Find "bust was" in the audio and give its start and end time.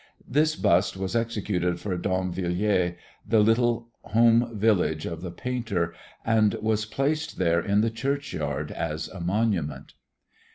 0.55-1.15